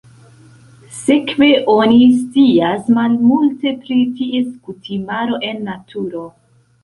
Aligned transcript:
Sekve 0.99 1.49
oni 1.73 1.99
scias 2.21 2.89
malmulte 2.97 3.73
pri 3.83 3.99
ties 4.21 4.49
kutimaro 4.69 5.39
en 5.51 5.61
naturo. 5.69 6.25